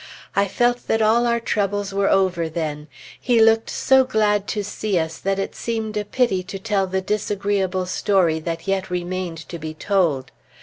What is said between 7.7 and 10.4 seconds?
story that yet remained to be told.